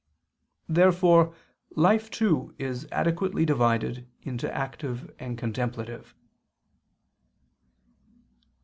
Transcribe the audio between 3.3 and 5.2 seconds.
divided into active